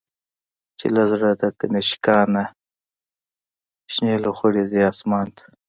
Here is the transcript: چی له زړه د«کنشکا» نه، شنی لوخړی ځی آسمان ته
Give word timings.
چی 0.77 0.87
له 0.95 1.03
زړه 1.11 1.29
د«کنشکا» 1.41 2.19
نه، 2.33 2.43
شنی 3.93 4.15
لوخړی 4.23 4.63
ځی 4.71 4.81
آسمان 4.91 5.27
ته 5.35 5.45